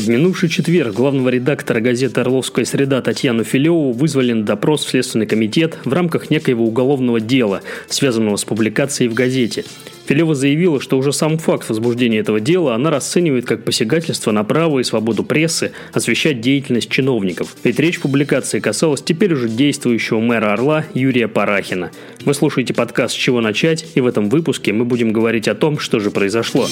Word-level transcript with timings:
В 0.00 0.08
минувший 0.08 0.48
четверг 0.48 0.94
главного 0.94 1.28
редактора 1.28 1.80
газеты 1.80 2.22
«Орловская 2.22 2.64
среда» 2.64 3.02
Татьяну 3.02 3.44
Филеву 3.44 3.92
вызвали 3.92 4.32
на 4.32 4.44
допрос 4.44 4.82
в 4.82 4.88
Следственный 4.88 5.26
комитет 5.26 5.76
в 5.84 5.92
рамках 5.92 6.30
некоего 6.30 6.64
уголовного 6.64 7.20
дела, 7.20 7.60
связанного 7.86 8.36
с 8.36 8.46
публикацией 8.46 9.10
в 9.10 9.14
газете. 9.14 9.66
Филева 10.06 10.34
заявила, 10.34 10.80
что 10.80 10.96
уже 10.96 11.12
сам 11.12 11.36
факт 11.36 11.68
возбуждения 11.68 12.20
этого 12.20 12.40
дела 12.40 12.74
она 12.74 12.88
расценивает 12.88 13.44
как 13.44 13.62
посягательство 13.62 14.30
на 14.32 14.42
право 14.42 14.78
и 14.78 14.84
свободу 14.84 15.22
прессы 15.22 15.72
освещать 15.92 16.40
деятельность 16.40 16.88
чиновников. 16.88 17.54
Ведь 17.62 17.78
речь 17.78 18.00
публикации 18.00 18.58
касалась 18.58 19.02
теперь 19.02 19.34
уже 19.34 19.50
действующего 19.50 20.20
мэра 20.20 20.54
Орла 20.54 20.86
Юрия 20.94 21.28
Парахина. 21.28 21.90
Вы 22.24 22.32
слушаете 22.32 22.72
подкаст 22.72 23.14
«С 23.14 23.18
чего 23.18 23.42
начать?» 23.42 23.84
и 23.94 24.00
в 24.00 24.06
этом 24.06 24.30
выпуске 24.30 24.72
мы 24.72 24.86
будем 24.86 25.12
говорить 25.12 25.46
о 25.46 25.54
том, 25.54 25.78
что 25.78 26.00
же 26.00 26.10
произошло. 26.10 26.66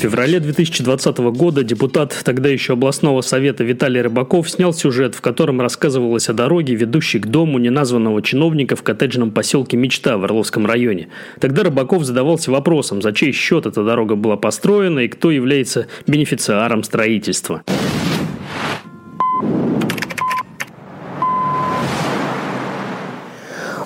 В 0.00 0.02
феврале 0.02 0.40
2020 0.40 1.18
года 1.18 1.62
депутат 1.62 2.18
тогда 2.24 2.48
еще 2.48 2.72
областного 2.72 3.20
совета 3.20 3.64
Виталий 3.64 4.00
Рыбаков 4.00 4.48
снял 4.48 4.72
сюжет, 4.72 5.14
в 5.14 5.20
котором 5.20 5.60
рассказывалось 5.60 6.30
о 6.30 6.32
дороге, 6.32 6.74
ведущей 6.74 7.18
к 7.18 7.26
дому 7.26 7.58
неназванного 7.58 8.22
чиновника 8.22 8.76
в 8.76 8.82
коттеджном 8.82 9.30
поселке 9.30 9.76
Мечта 9.76 10.16
в 10.16 10.24
Орловском 10.24 10.64
районе. 10.64 11.08
Тогда 11.38 11.64
Рыбаков 11.64 12.04
задавался 12.04 12.50
вопросом, 12.50 13.02
за 13.02 13.12
чей 13.12 13.32
счет 13.32 13.66
эта 13.66 13.84
дорога 13.84 14.14
была 14.14 14.38
построена 14.38 15.00
и 15.00 15.08
кто 15.08 15.30
является 15.30 15.86
бенефициаром 16.06 16.82
строительства. 16.82 17.62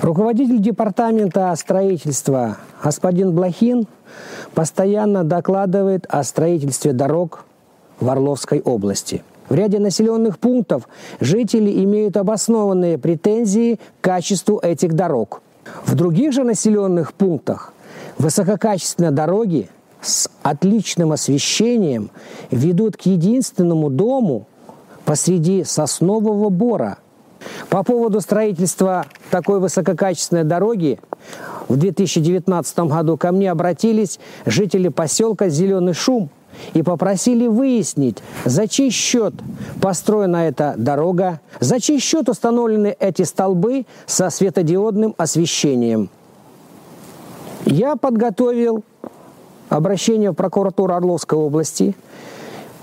Руководитель 0.05 0.59
департамента 0.59 1.55
строительства 1.57 2.59
господин 2.83 3.35
Блохин 3.35 3.87
постоянно 4.53 5.25
докладывает 5.25 6.05
о 6.11 6.23
строительстве 6.25 6.93
дорог 6.93 7.47
в 8.01 8.11
Орловской 8.11 8.61
области. 8.61 9.25
В 9.49 9.55
ряде 9.55 9.79
населенных 9.79 10.39
пунктов 10.39 10.91
жители 11.21 11.83
имеют 11.85 12.19
обоснованные 12.19 12.99
претензии 12.99 13.77
к 13.77 14.05
качеству 14.05 14.59
этих 14.59 14.93
дорог. 14.93 15.41
В 15.87 15.95
других 15.95 16.35
же 16.35 16.45
населенных 16.45 17.15
пунктах 17.15 17.73
высококачественные 18.19 19.11
дороги 19.11 19.71
с 20.03 20.29
отличным 20.43 21.13
освещением 21.13 22.11
ведут 22.51 22.99
к 22.99 23.07
единственному 23.07 23.89
дому 23.89 24.49
посреди 25.07 25.65
соснового 25.65 26.51
бора– 26.51 26.99
по 27.69 27.83
поводу 27.83 28.21
строительства 28.21 29.07
такой 29.31 29.61
высококачественной 29.61 30.45
дороги 30.45 31.01
в 31.69 31.77
2019 31.77 32.79
году 32.81 33.17
ко 33.17 33.33
мне 33.33 33.51
обратились 33.51 34.19
жители 34.47 34.89
поселка 34.89 35.49
«Зеленый 35.49 35.95
шум» 35.95 36.31
и 36.73 36.83
попросили 36.83 37.47
выяснить, 37.47 38.19
за 38.45 38.69
чей 38.69 38.91
счет 38.91 39.35
построена 39.81 40.49
эта 40.49 40.75
дорога, 40.77 41.41
за 41.61 41.81
чей 41.81 41.99
счет 41.99 42.29
установлены 42.29 42.95
эти 42.99 43.23
столбы 43.23 43.87
со 44.07 44.31
светодиодным 44.31 45.15
освещением. 45.19 46.11
Я 47.65 47.97
подготовил 47.97 48.85
обращение 49.69 50.31
в 50.31 50.35
прокуратуру 50.35 50.95
Орловской 50.95 51.39
области, 51.39 51.97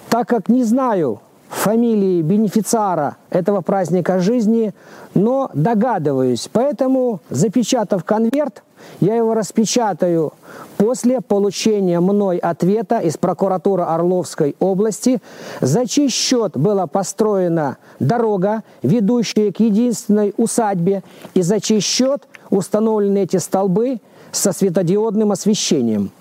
так 0.10 0.28
как 0.28 0.50
не 0.50 0.64
знаю, 0.64 1.22
фамилии 1.52 2.22
бенефициара 2.22 3.18
этого 3.30 3.62
праздника 3.62 4.20
жизни, 4.20 4.74
но 5.14 5.52
догадываюсь. 5.54 6.50
Поэтому, 6.52 7.20
запечатав 7.30 8.04
конверт, 8.04 8.64
я 9.00 9.16
его 9.16 9.34
распечатаю 9.34 10.34
после 10.78 11.22
получения 11.22 12.00
мной 12.00 12.38
ответа 12.38 13.00
из 13.00 13.18
прокуратуры 13.18 13.84
Орловской 13.84 14.56
области, 14.60 15.22
за 15.60 15.86
чей 15.86 16.10
счет 16.10 16.58
была 16.58 16.88
построена 16.88 17.78
дорога, 18.00 18.64
ведущая 18.82 19.52
к 19.52 19.60
единственной 19.60 20.34
усадьбе, 20.38 21.04
и 21.34 21.42
за 21.42 21.60
чей 21.60 21.80
счет 21.80 22.28
установлены 22.50 23.20
эти 23.20 23.38
столбы 23.38 24.00
со 24.32 24.52
светодиодным 24.52 25.32
освещением. 25.32 26.12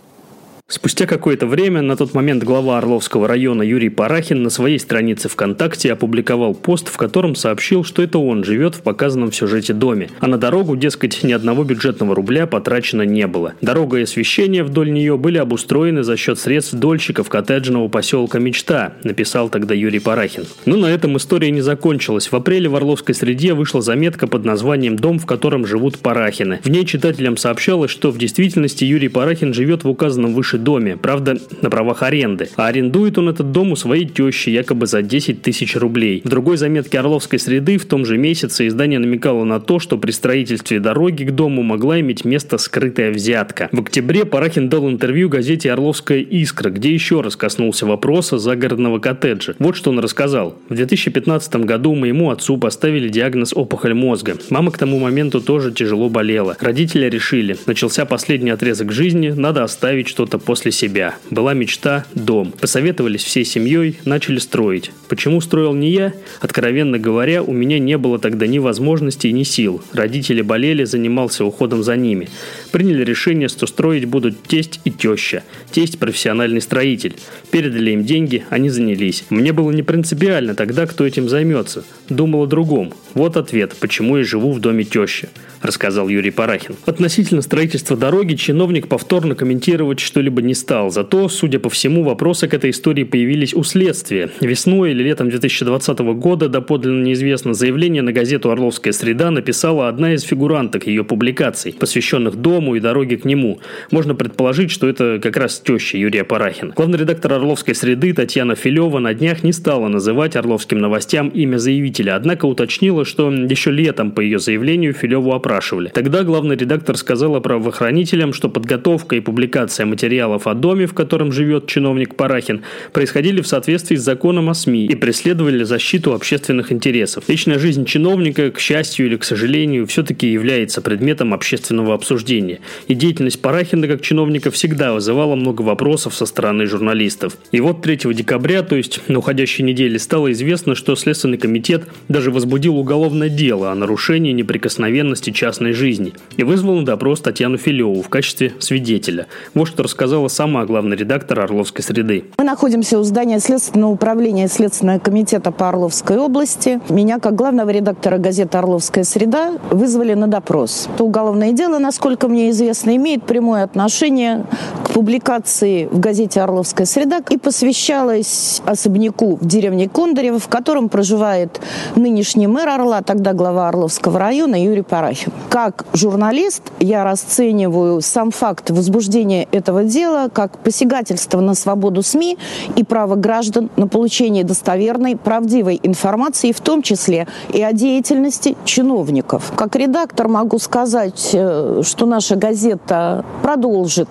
Спустя 0.72 1.06
какое-то 1.06 1.48
время, 1.48 1.82
на 1.82 1.96
тот 1.96 2.14
момент 2.14 2.44
глава 2.44 2.78
Орловского 2.78 3.26
района 3.26 3.62
Юрий 3.62 3.88
Парахин 3.88 4.44
на 4.44 4.50
своей 4.50 4.78
странице 4.78 5.28
ВКонтакте 5.28 5.92
опубликовал 5.92 6.54
пост, 6.54 6.86
в 6.86 6.96
котором 6.96 7.34
сообщил, 7.34 7.82
что 7.82 8.02
это 8.02 8.20
он 8.20 8.44
живет 8.44 8.76
в 8.76 8.82
показанном 8.82 9.32
в 9.32 9.34
сюжете 9.34 9.72
доме. 9.72 10.10
А 10.20 10.28
на 10.28 10.38
дорогу, 10.38 10.76
дескать, 10.76 11.24
ни 11.24 11.32
одного 11.32 11.64
бюджетного 11.64 12.14
рубля 12.14 12.46
потрачено 12.46 13.02
не 13.02 13.26
было. 13.26 13.54
Дорога 13.60 13.98
и 13.98 14.02
освещение 14.02 14.62
вдоль 14.62 14.92
нее 14.92 15.18
были 15.18 15.38
обустроены 15.38 16.04
за 16.04 16.16
счет 16.16 16.38
средств 16.38 16.74
дольщиков 16.74 17.28
коттеджного 17.28 17.88
поселка 17.88 18.38
«Мечта», 18.38 18.92
написал 19.02 19.48
тогда 19.48 19.74
Юрий 19.74 19.98
Парахин. 19.98 20.44
Но 20.66 20.76
на 20.76 20.86
этом 20.86 21.16
история 21.16 21.50
не 21.50 21.62
закончилась. 21.62 22.30
В 22.30 22.36
апреле 22.36 22.68
в 22.68 22.76
Орловской 22.76 23.16
среде 23.16 23.54
вышла 23.54 23.82
заметка 23.82 24.28
под 24.28 24.44
названием 24.44 24.94
«Дом, 24.94 25.18
в 25.18 25.26
котором 25.26 25.66
живут 25.66 25.98
Парахины». 25.98 26.60
В 26.62 26.70
ней 26.70 26.86
читателям 26.86 27.36
сообщалось, 27.36 27.90
что 27.90 28.12
в 28.12 28.18
действительности 28.18 28.84
Юрий 28.84 29.08
Парахин 29.08 29.52
живет 29.52 29.82
в 29.82 29.88
указанном 29.88 30.32
выше 30.32 30.59
доме, 30.62 30.96
правда, 30.96 31.38
на 31.62 31.70
правах 31.70 32.02
аренды. 32.02 32.48
А 32.56 32.66
арендует 32.66 33.18
он 33.18 33.28
этот 33.28 33.52
дом 33.52 33.72
у 33.72 33.76
своей 33.76 34.06
тещи 34.06 34.50
якобы 34.50 34.86
за 34.86 35.02
10 35.02 35.42
тысяч 35.42 35.76
рублей. 35.76 36.22
В 36.24 36.28
другой 36.28 36.56
заметке 36.56 36.98
Орловской 36.98 37.38
среды 37.38 37.78
в 37.78 37.86
том 37.86 38.04
же 38.04 38.18
месяце 38.18 38.66
издание 38.66 38.98
намекало 38.98 39.44
на 39.44 39.60
то, 39.60 39.78
что 39.78 39.98
при 39.98 40.10
строительстве 40.10 40.80
дороги 40.80 41.24
к 41.24 41.32
дому 41.32 41.62
могла 41.62 42.00
иметь 42.00 42.24
место 42.24 42.58
скрытая 42.58 43.10
взятка. 43.10 43.68
В 43.72 43.80
октябре 43.80 44.24
Парахин 44.24 44.68
дал 44.68 44.88
интервью 44.88 45.28
газете 45.28 45.72
«Орловская 45.72 46.20
искра», 46.20 46.70
где 46.70 46.92
еще 46.92 47.20
раз 47.20 47.36
коснулся 47.36 47.86
вопроса 47.86 48.38
загородного 48.38 48.98
коттеджа. 48.98 49.54
Вот 49.58 49.76
что 49.76 49.90
он 49.90 49.98
рассказал. 49.98 50.56
В 50.68 50.74
2015 50.74 51.56
году 51.56 51.94
моему 51.94 52.30
отцу 52.30 52.56
поставили 52.58 53.08
диагноз 53.08 53.52
опухоль 53.54 53.94
мозга. 53.94 54.36
Мама 54.50 54.70
к 54.70 54.78
тому 54.78 54.98
моменту 54.98 55.40
тоже 55.40 55.72
тяжело 55.72 56.08
болела. 56.08 56.56
Родители 56.60 57.06
решили, 57.06 57.56
начался 57.66 58.04
последний 58.04 58.50
отрезок 58.50 58.92
жизни, 58.92 59.30
надо 59.30 59.64
оставить 59.64 60.08
что-то 60.08 60.38
после 60.50 60.72
себя. 60.72 61.14
Была 61.30 61.54
мечта– 61.54 62.06
дом. 62.16 62.50
Посоветовались 62.50 63.22
всей 63.22 63.44
семьей, 63.44 64.00
начали 64.04 64.40
строить. 64.40 64.90
Почему 65.08 65.40
строил 65.40 65.74
не 65.74 65.92
я? 65.92 66.12
Откровенно 66.40 66.98
говоря, 66.98 67.44
у 67.44 67.52
меня 67.52 67.78
не 67.78 67.96
было 67.96 68.18
тогда 68.18 68.48
ни 68.48 68.58
возможностей, 68.58 69.30
ни 69.30 69.44
сил. 69.44 69.80
Родители 69.92 70.42
болели, 70.42 70.82
занимался 70.82 71.44
уходом 71.44 71.84
за 71.84 71.94
ними. 71.94 72.28
Приняли 72.72 73.04
решение, 73.04 73.48
что 73.48 73.68
строить 73.68 74.06
будут 74.06 74.42
тесть 74.42 74.80
и 74.84 74.90
теща. 74.90 75.44
Тесть– 75.70 75.98
профессиональный 76.00 76.60
строитель. 76.60 77.14
Передали 77.52 77.92
им 77.92 78.04
деньги, 78.04 78.44
они 78.50 78.70
занялись. 78.70 79.26
Мне 79.30 79.52
было 79.52 79.70
не 79.70 79.84
принципиально 79.84 80.56
тогда, 80.56 80.86
кто 80.86 81.06
этим 81.06 81.28
займется. 81.28 81.84
Думал 82.08 82.42
о 82.42 82.46
другом. 82.46 82.92
Вот 83.14 83.36
ответ, 83.36 83.76
почему 83.78 84.16
я 84.16 84.24
живу 84.24 84.52
в 84.52 84.58
доме 84.58 84.82
тещи, 84.82 85.28
рассказал 85.62 86.08
Юрий 86.08 86.32
Парахин. 86.32 86.74
Относительно 86.86 87.42
строительства 87.42 87.96
дороги 87.96 88.34
чиновник 88.34 88.88
повторно 88.88 89.36
комментировать 89.36 90.00
что-либо 90.00 90.39
бы 90.40 90.46
не 90.46 90.54
стал. 90.54 90.90
Зато, 90.90 91.28
судя 91.28 91.58
по 91.58 91.68
всему, 91.68 92.02
вопросы 92.02 92.48
к 92.48 92.54
этой 92.54 92.70
истории 92.70 93.04
появились 93.04 93.54
у 93.54 93.62
следствия. 93.62 94.30
Весной 94.40 94.92
или 94.92 95.02
летом 95.02 95.28
2020 95.28 95.98
года, 95.98 96.48
доподлинно 96.48 97.04
неизвестно, 97.04 97.54
заявление 97.54 98.02
на 98.02 98.12
газету 98.12 98.50
«Орловская 98.50 98.92
среда» 98.92 99.30
написала 99.30 99.88
одна 99.88 100.14
из 100.14 100.22
фигуранток 100.22 100.86
ее 100.86 101.04
публикаций, 101.04 101.74
посвященных 101.78 102.36
дому 102.36 102.74
и 102.74 102.80
дороге 102.80 103.16
к 103.16 103.24
нему. 103.24 103.60
Можно 103.90 104.14
предположить, 104.14 104.70
что 104.70 104.88
это 104.88 105.20
как 105.22 105.36
раз 105.36 105.60
теща 105.60 105.98
Юрия 105.98 106.24
Парахина. 106.24 106.72
Главный 106.74 106.98
редактор 106.98 107.34
«Орловской 107.34 107.74
среды» 107.74 108.12
Татьяна 108.12 108.54
Филева 108.54 108.98
на 108.98 109.14
днях 109.14 109.42
не 109.42 109.52
стала 109.52 109.88
называть 109.88 110.36
«Орловским 110.36 110.78
новостям» 110.78 111.28
имя 111.28 111.58
заявителя, 111.58 112.16
однако 112.16 112.46
уточнила, 112.46 113.04
что 113.04 113.30
еще 113.30 113.70
летом 113.70 114.10
по 114.10 114.20
ее 114.20 114.38
заявлению 114.38 114.94
Филеву 114.94 115.32
опрашивали. 115.32 115.88
Тогда 115.88 116.22
главный 116.22 116.56
редактор 116.56 116.96
сказала 116.96 117.40
правоохранителям, 117.40 118.32
что 118.32 118.48
подготовка 118.48 119.16
и 119.16 119.20
публикация 119.20 119.86
материала 119.86 120.19
материалов 120.20 120.46
о 120.46 120.54
доме, 120.54 120.86
в 120.86 120.92
котором 120.92 121.32
живет 121.32 121.66
чиновник 121.66 122.14
Парахин, 122.14 122.62
происходили 122.92 123.40
в 123.40 123.46
соответствии 123.46 123.96
с 123.96 124.02
законом 124.02 124.50
о 124.50 124.54
СМИ 124.54 124.86
и 124.86 124.94
преследовали 124.94 125.64
защиту 125.64 126.12
общественных 126.12 126.72
интересов. 126.72 127.24
Личная 127.28 127.58
жизнь 127.58 127.86
чиновника, 127.86 128.50
к 128.50 128.60
счастью 128.60 129.06
или 129.06 129.16
к 129.16 129.24
сожалению, 129.24 129.86
все-таки 129.86 130.30
является 130.30 130.82
предметом 130.82 131.32
общественного 131.32 131.94
обсуждения. 131.94 132.60
И 132.88 132.94
деятельность 132.94 133.40
Парахина 133.40 133.88
как 133.88 134.02
чиновника 134.02 134.50
всегда 134.50 134.92
вызывала 134.92 135.36
много 135.36 135.62
вопросов 135.62 136.14
со 136.14 136.26
стороны 136.26 136.66
журналистов. 136.66 137.38
И 137.52 137.60
вот 137.60 137.80
3 137.82 138.14
декабря, 138.14 138.62
то 138.62 138.76
есть 138.76 139.00
на 139.08 139.18
уходящей 139.18 139.64
неделе, 139.64 139.98
стало 139.98 140.32
известно, 140.32 140.74
что 140.74 140.96
Следственный 140.96 141.38
комитет 141.38 141.84
даже 142.08 142.30
возбудил 142.30 142.76
уголовное 142.76 143.30
дело 143.30 143.72
о 143.72 143.74
нарушении 143.74 144.32
неприкосновенности 144.32 145.30
частной 145.30 145.72
жизни 145.72 146.12
и 146.36 146.42
вызвал 146.42 146.80
на 146.80 146.84
допрос 146.84 147.20
Татьяну 147.20 147.56
Филеву 147.56 148.02
в 148.02 148.08
качестве 148.08 148.52
свидетеля. 148.58 149.26
Вот 149.54 149.68
что 149.68 149.82
рассказал 149.82 150.09
рассказала 150.10 150.28
сама 150.28 150.64
главный 150.64 150.96
редактор 150.96 151.38
«Орловской 151.40 151.84
среды». 151.84 152.24
Мы 152.38 152.44
находимся 152.44 152.98
у 152.98 153.02
здания 153.04 153.38
Следственного 153.38 153.92
управления 153.92 154.48
Следственного 154.48 154.98
комитета 154.98 155.52
по 155.52 155.68
Орловской 155.68 156.18
области. 156.18 156.80
Меня, 156.88 157.20
как 157.20 157.36
главного 157.36 157.70
редактора 157.70 158.18
газеты 158.18 158.58
«Орловская 158.58 159.04
среда», 159.04 159.52
вызвали 159.70 160.14
на 160.14 160.26
допрос. 160.26 160.88
Это 160.92 161.04
уголовное 161.04 161.52
дело, 161.52 161.78
насколько 161.78 162.26
мне 162.26 162.50
известно, 162.50 162.96
имеет 162.96 163.22
прямое 163.22 163.62
отношение 163.62 164.46
публикации 164.92 165.86
в 165.86 165.98
газете 166.00 166.40
«Орловская 166.40 166.86
среда» 166.86 167.20
и 167.28 167.38
посвящалось 167.38 168.62
особняку 168.66 169.36
в 169.36 169.46
деревне 169.46 169.88
Кондорево, 169.88 170.38
в 170.38 170.48
котором 170.48 170.88
проживает 170.88 171.60
нынешний 171.96 172.46
мэр 172.46 172.68
Орла, 172.68 173.02
тогда 173.02 173.32
глава 173.32 173.68
Орловского 173.68 174.18
района 174.18 174.62
Юрий 174.62 174.82
Парахин. 174.82 175.32
Как 175.48 175.86
журналист 175.92 176.62
я 176.80 177.04
расцениваю 177.04 178.00
сам 178.00 178.30
факт 178.30 178.70
возбуждения 178.70 179.46
этого 179.52 179.84
дела 179.84 180.28
как 180.32 180.58
посягательство 180.58 181.40
на 181.40 181.54
свободу 181.54 182.02
СМИ 182.02 182.38
и 182.76 182.84
право 182.84 183.14
граждан 183.14 183.70
на 183.76 183.86
получение 183.86 184.44
достоверной, 184.44 185.16
правдивой 185.16 185.80
информации, 185.82 186.52
в 186.52 186.60
том 186.60 186.82
числе 186.82 187.26
и 187.52 187.62
о 187.62 187.72
деятельности 187.72 188.56
чиновников. 188.64 189.52
Как 189.56 189.76
редактор 189.76 190.28
могу 190.28 190.58
сказать, 190.58 191.30
э, 191.32 191.82
что 191.84 192.06
наша 192.06 192.36
газета 192.36 193.24
продолжит 193.42 194.08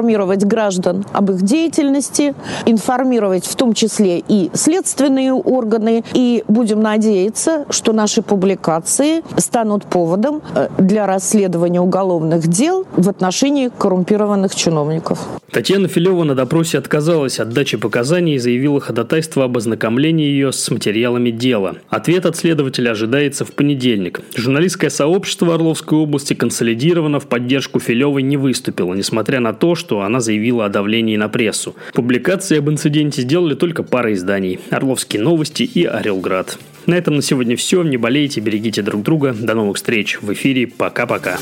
информировать 0.00 0.44
граждан 0.44 1.04
об 1.12 1.30
их 1.30 1.42
деятельности, 1.42 2.34
информировать 2.64 3.44
в 3.44 3.54
том 3.54 3.74
числе 3.74 4.22
и 4.26 4.50
следственные 4.54 5.34
органы, 5.34 6.02
и 6.14 6.42
будем 6.48 6.80
надеяться, 6.80 7.66
что 7.68 7.92
наши 7.92 8.22
публикации 8.22 9.22
станут 9.36 9.84
поводом 9.84 10.40
э, 10.54 10.68
для 10.78 11.06
расследования 11.06 11.82
уголовных 11.82 12.48
дел 12.48 12.86
в 12.96 13.08
отношении 13.10 13.68
коррумпированных 13.68 14.54
чиновников. 14.54 15.18
Татьяна 15.50 15.88
Филева 15.88 16.24
на 16.24 16.34
допросе 16.34 16.78
отказалась 16.78 17.40
от 17.40 17.50
дачи 17.50 17.76
показаний 17.76 18.36
и 18.36 18.38
заявила 18.38 18.80
ходатайство 18.80 19.44
об 19.44 19.56
ознакомлении 19.56 20.26
ее 20.26 20.52
с 20.52 20.70
материалами 20.70 21.30
дела. 21.30 21.74
Ответ 21.88 22.24
от 22.24 22.36
следователя 22.36 22.92
ожидается 22.92 23.44
в 23.44 23.52
понедельник. 23.52 24.20
Журналистское 24.36 24.90
сообщество 24.90 25.54
Орловской 25.54 25.98
области 25.98 26.34
консолидированно 26.34 27.18
в 27.18 27.26
поддержку 27.26 27.80
Филевой 27.80 28.22
не 28.22 28.36
выступило, 28.36 28.94
несмотря 28.94 29.40
на 29.40 29.52
то, 29.52 29.74
что 29.74 29.89
она 29.98 30.20
заявила 30.20 30.66
о 30.66 30.68
давлении 30.68 31.16
на 31.16 31.28
прессу. 31.28 31.74
Публикации 31.92 32.58
об 32.58 32.70
инциденте 32.70 33.22
сделали 33.22 33.54
только 33.54 33.82
пара 33.82 34.12
изданий– 34.12 34.60
«Орловские 34.70 35.22
новости» 35.22 35.64
и 35.64 35.84
«Орелград». 35.84 36.58
На 36.86 36.94
этом 36.94 37.16
на 37.16 37.22
сегодня 37.22 37.56
все. 37.56 37.82
Не 37.82 37.96
болейте, 37.96 38.40
берегите 38.40 38.82
друг 38.82 39.02
друга. 39.02 39.34
До 39.38 39.54
новых 39.54 39.76
встреч 39.76 40.18
в 40.20 40.32
эфире. 40.32 40.66
Пока-пока. 40.66 41.38